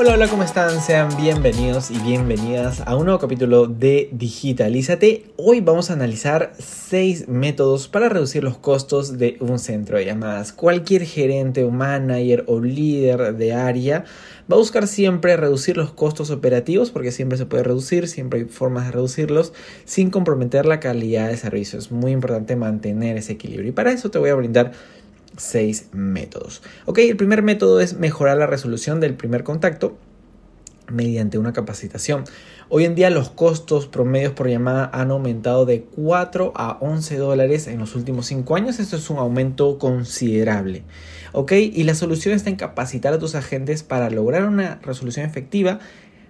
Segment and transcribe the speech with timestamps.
[0.00, 0.80] Hola, hola, ¿cómo están?
[0.80, 5.24] Sean bienvenidos y bienvenidas a un nuevo capítulo de Digitalízate.
[5.36, 10.52] Hoy vamos a analizar seis métodos para reducir los costos de un centro de llamadas.
[10.52, 14.04] Cualquier gerente o manager o líder de área
[14.48, 18.46] va a buscar siempre reducir los costos operativos porque siempre se puede reducir, siempre hay
[18.46, 19.52] formas de reducirlos
[19.84, 21.76] sin comprometer la calidad de servicio.
[21.76, 24.70] Es muy importante mantener ese equilibrio y para eso te voy a brindar
[25.38, 26.62] seis métodos.
[26.96, 29.96] El primer método es mejorar la resolución del primer contacto
[30.90, 32.24] mediante una capacitación.
[32.70, 37.66] Hoy en día los costos promedios por llamada han aumentado de 4 a 11 dólares
[37.66, 38.78] en los últimos 5 años.
[38.78, 40.84] Esto es un aumento considerable.
[41.50, 45.78] Y la solución está en capacitar a tus agentes para lograr una resolución efectiva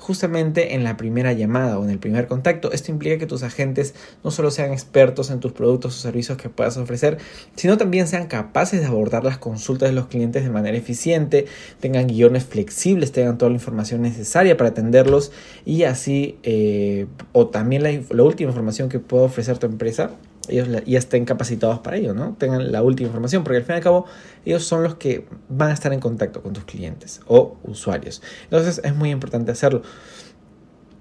[0.00, 2.72] justamente en la primera llamada o en el primer contacto.
[2.72, 3.94] Esto implica que tus agentes
[4.24, 7.18] no solo sean expertos en tus productos o servicios que puedas ofrecer,
[7.54, 11.46] sino también sean capaces de abordar las consultas de los clientes de manera eficiente,
[11.78, 15.32] tengan guiones flexibles, tengan toda la información necesaria para atenderlos
[15.64, 20.10] y así, eh, o también la, la última información que pueda ofrecer tu empresa
[20.48, 22.34] ellos ya estén capacitados para ello, ¿no?
[22.38, 24.06] Tengan la última información, porque al fin y al cabo
[24.44, 28.22] ellos son los que van a estar en contacto con tus clientes o usuarios.
[28.44, 29.82] Entonces es muy importante hacerlo.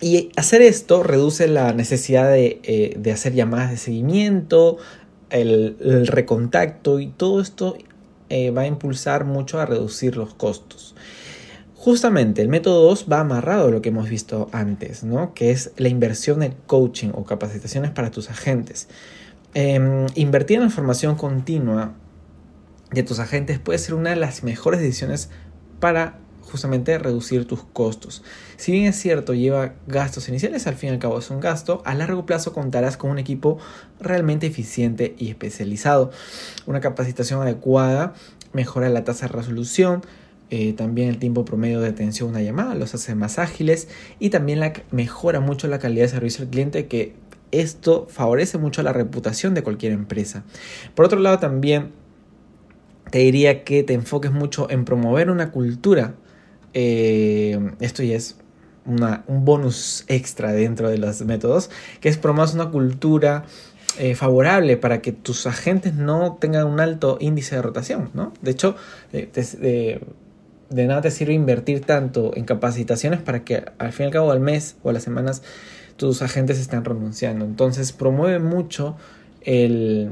[0.00, 4.78] Y hacer esto reduce la necesidad de, eh, hacer llamadas de seguimiento,
[5.30, 5.76] el,
[6.08, 7.76] recontacto y todo esto
[8.28, 10.94] eh, va a impulsar mucho a reducir los costos.
[11.82, 15.34] Justamente el método 2 va amarrado a lo que hemos visto antes, ¿no?
[15.34, 18.86] que es la inversión en coaching o capacitaciones para tus agentes.
[19.52, 21.94] Em, invertir en la formación continua
[22.92, 25.28] de tus agentes puede ser una de las mejores decisiones
[25.80, 28.22] para justamente reducir tus costos.
[28.58, 31.82] Si bien es cierto, lleva gastos iniciales, al fin y al cabo es un gasto,
[31.84, 33.58] a largo plazo contarás con un equipo
[33.98, 36.12] realmente eficiente y especializado.
[36.64, 38.14] Una capacitación adecuada
[38.52, 40.02] mejora la tasa de resolución,
[40.54, 44.28] eh, también el tiempo promedio de atención a una llamada, los hace más ágiles y
[44.28, 47.14] también mejora mucho la calidad de servicio al cliente que
[47.52, 50.44] esto favorece mucho la reputación de cualquier empresa.
[50.94, 51.92] Por otro lado, también
[53.10, 56.16] te diría que te enfoques mucho en promover una cultura.
[56.74, 58.36] Eh, esto ya es
[58.84, 61.70] un bonus extra dentro de los métodos,
[62.02, 63.46] que es promover una cultura
[63.98, 68.10] eh, favorable para que tus agentes no tengan un alto índice de rotación.
[68.12, 68.34] ¿no?
[68.42, 68.76] De hecho,
[69.12, 70.00] de,
[70.74, 74.32] de nada te sirve invertir tanto en capacitaciones para que al fin y al cabo
[74.32, 75.42] al mes o a las semanas
[75.96, 77.44] tus agentes están renunciando.
[77.44, 78.96] Entonces promueve mucho
[79.42, 80.10] el,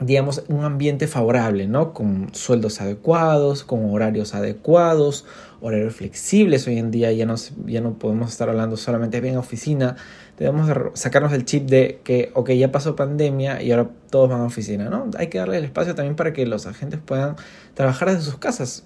[0.00, 1.92] digamos, un ambiente favorable, ¿no?
[1.92, 5.24] Con sueldos adecuados, con horarios adecuados,
[5.60, 6.66] horarios flexibles.
[6.66, 7.34] Hoy en día ya no,
[7.66, 9.96] ya no podemos estar hablando solamente de en oficina.
[10.38, 14.44] Debemos sacarnos el chip de que, ok, ya pasó pandemia y ahora todos van a
[14.44, 15.10] oficina, ¿no?
[15.16, 17.36] Hay que darle el espacio también para que los agentes puedan
[17.74, 18.84] trabajar desde sus casas.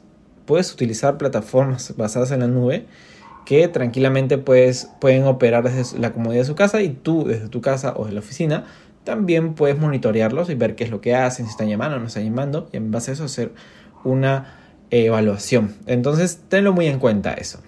[0.49, 2.87] Puedes utilizar plataformas basadas en la nube
[3.45, 7.61] que tranquilamente puedes, pueden operar desde la comodidad de su casa y tú desde tu
[7.61, 8.65] casa o de la oficina
[9.05, 12.07] también puedes monitorearlos y ver qué es lo que hacen, si están llamando o no
[12.07, 13.53] están llamando y en base a eso hacer
[14.05, 14.57] una
[14.91, 15.75] evaluación.
[15.87, 17.61] Entonces tenlo muy en cuenta eso.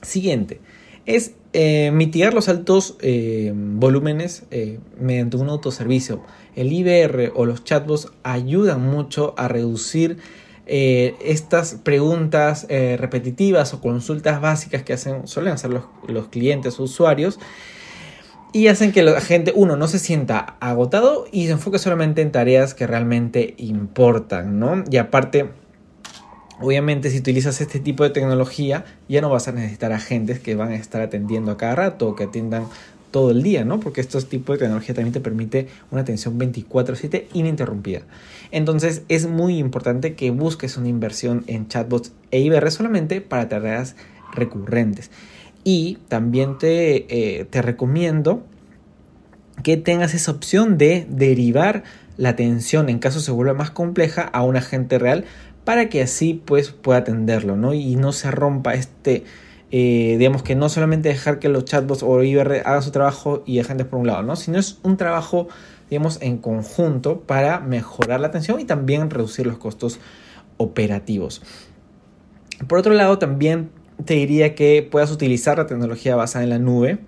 [0.00, 0.62] Siguiente
[1.04, 6.22] es eh, mitigar los altos eh, volúmenes eh, mediante un autoservicio.
[6.56, 10.16] El IBR o los chatbots ayudan mucho a reducir
[10.66, 16.84] eh, estas preguntas eh, repetitivas o consultas básicas que hacen, suelen hacer los, clientes o
[16.84, 17.38] usuarios
[18.52, 22.32] y hacen que la gente, uno, no se sienta agotado y se enfoque solamente en
[22.32, 24.84] tareas que realmente importan, ¿no?
[24.90, 25.50] Y aparte,
[26.60, 30.70] obviamente, si utilizas este tipo de tecnología, ya no vas a necesitar agentes que van
[30.70, 32.66] a estar atendiendo a cada rato o que atiendan
[33.14, 33.78] todo el día, ¿no?
[33.78, 38.02] Porque este tipo de tecnología también te permite una atención 24/7 ininterrumpida.
[38.50, 43.94] Entonces es muy importante que busques una inversión en chatbots e IBR solamente para tareas
[44.32, 45.12] recurrentes.
[45.62, 47.06] Y también te,
[47.38, 48.44] eh, te recomiendo
[49.62, 51.84] que tengas esa opción de derivar
[52.16, 55.24] la atención en caso se vuelva más compleja a un agente real
[55.64, 57.74] para que así pues pueda atenderlo, ¿no?
[57.74, 59.22] Y no se rompa este
[59.76, 63.58] eh, digamos que no solamente dejar que los chatbots o IBR hagan su trabajo y
[63.58, 64.36] agentes por un lado, ¿no?
[64.36, 65.48] Sino es un trabajo,
[65.90, 69.98] digamos, en conjunto para mejorar la atención y también reducir los costos
[70.58, 71.42] operativos.
[72.68, 73.70] Por otro lado, también
[74.04, 77.00] te diría que puedas utilizar la tecnología basada en la nube,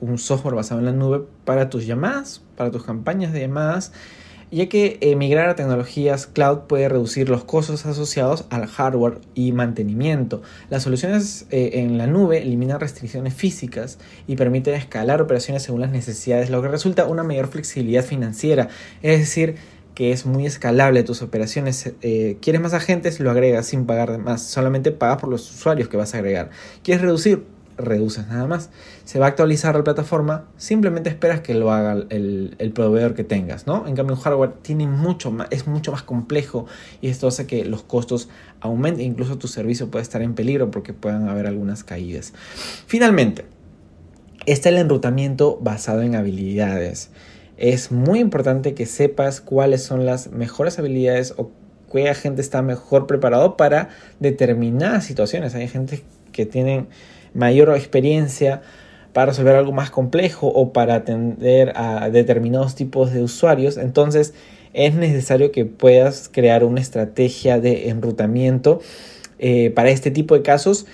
[0.00, 3.90] un software basado en la nube para tus llamadas, para tus campañas de llamadas
[4.54, 9.50] ya que eh, migrar a tecnologías cloud puede reducir los costos asociados al hardware y
[9.50, 10.42] mantenimiento.
[10.70, 13.98] Las soluciones eh, en la nube eliminan restricciones físicas
[14.28, 18.68] y permiten escalar operaciones según las necesidades, lo que resulta una mayor flexibilidad financiera,
[19.02, 19.56] es decir,
[19.94, 21.92] que es muy escalable tus operaciones.
[22.02, 23.20] Eh, ¿Quieres más agentes?
[23.20, 24.42] Lo agregas sin pagar más.
[24.42, 26.50] Solamente pagas por los usuarios que vas a agregar.
[26.82, 27.53] ¿Quieres reducir?
[27.76, 28.70] Reduces nada más.
[29.04, 33.66] Se va a actualizar la plataforma, simplemente esperas que lo haga el, proveedor que tengas,
[33.66, 33.86] ¿no?
[33.86, 36.66] En cambio, un hardware tiene mucho más, es mucho más complejo
[37.00, 38.28] y esto hace que los costos
[38.60, 42.32] aumenten, incluso tu servicio puede estar en peligro porque puedan haber algunas caídas.
[42.86, 43.44] Finalmente,
[44.46, 47.10] está el enrutamiento basado en habilidades.
[47.56, 51.50] Es muy importante que sepas cuáles son las mejores habilidades o
[51.92, 55.54] qué agente está mejor preparado para determinadas situaciones.
[55.54, 56.88] Hay gente que tienen
[57.34, 58.62] mayor experiencia
[59.12, 64.34] para resolver algo más complejo o para atender a determinados tipos de usuarios, entonces
[64.72, 68.80] es necesario que puedas crear una estrategia de enrutamiento
[69.38, 70.86] eh, para este tipo de casos,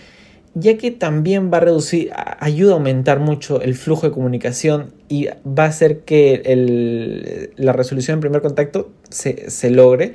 [0.55, 2.11] ya que también va a reducir,
[2.41, 8.17] ayuda a aumentar mucho el flujo de comunicación y va a hacer que la resolución
[8.17, 10.15] en primer contacto se, se logre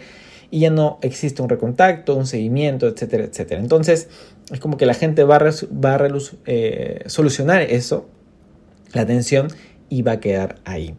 [0.51, 3.60] y ya no existe un recontacto, un seguimiento, etcétera, etcétera.
[3.60, 4.10] Entonces,
[4.51, 5.53] es como que la gente va a,
[6.45, 8.07] eh, solucionar eso,
[8.94, 9.47] la tensión,
[9.89, 10.95] y va a quedar ahí.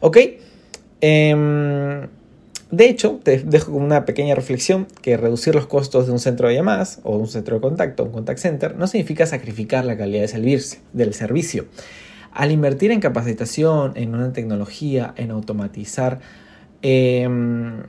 [0.00, 0.18] ¿Ok?
[1.00, 2.08] Em,
[2.70, 6.48] de hecho, te dejo con una pequeña reflexión que reducir los costos de un centro
[6.48, 10.28] de llamadas o un centro de contacto, un contact center, no significa sacrificar la calidad
[10.92, 11.66] del servicio.
[12.32, 16.20] Al invertir en capacitación, en una tecnología, en automatizar,
[16.82, 17.82] em,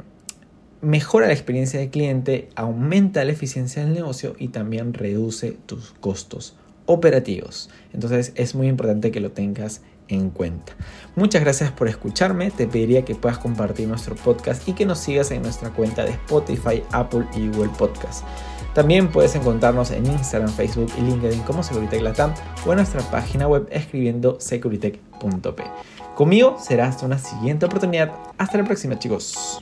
[0.81, 6.55] mejora la experiencia del cliente, aumenta la eficiencia del negocio y también reduce tus costos
[6.85, 7.69] operativos.
[7.93, 10.73] Entonces es muy importante que lo tengas en cuenta.
[11.15, 12.51] Muchas gracias por escucharme.
[12.51, 16.11] Te pediría que puedas compartir nuestro podcast y que nos sigas en nuestra cuenta de
[16.11, 18.25] Spotify, Apple y Google Podcast.
[18.73, 22.33] También puedes encontrarnos en Instagram, Facebook y LinkedIn como Securitech Latam
[22.65, 25.63] o en nuestra página web escribiendo securitech.p.
[26.15, 28.11] Conmigo será hasta una siguiente oportunidad.
[28.37, 29.61] Hasta la próxima chicos.